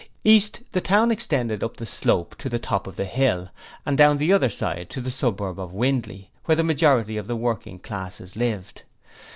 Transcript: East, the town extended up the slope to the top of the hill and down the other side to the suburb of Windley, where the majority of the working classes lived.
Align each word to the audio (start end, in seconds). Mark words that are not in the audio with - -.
East, 0.23 0.61
the 0.71 0.81
town 0.81 1.11
extended 1.11 1.63
up 1.63 1.77
the 1.77 1.85
slope 1.85 2.35
to 2.39 2.49
the 2.49 2.57
top 2.57 2.87
of 2.87 2.95
the 2.95 3.05
hill 3.05 3.51
and 3.85 3.95
down 3.99 4.17
the 4.17 4.33
other 4.33 4.49
side 4.49 4.89
to 4.89 4.99
the 4.99 5.11
suburb 5.11 5.59
of 5.59 5.73
Windley, 5.75 6.31
where 6.45 6.55
the 6.55 6.63
majority 6.63 7.17
of 7.17 7.27
the 7.27 7.35
working 7.35 7.77
classes 7.77 8.35
lived. 8.35 8.81